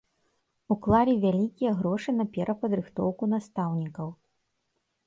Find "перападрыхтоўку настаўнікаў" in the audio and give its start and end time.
2.39-4.07